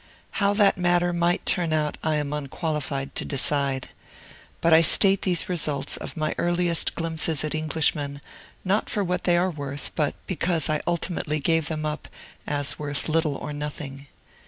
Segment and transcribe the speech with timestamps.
[0.41, 3.89] How that matter might turn out, I am unqualified to decide.
[4.59, 8.19] But I state these results of my earliest glimpses at Englishmen,
[8.65, 12.07] not for what they are worth, but because I ultimately gave them up
[12.47, 14.07] as worth little or nothing.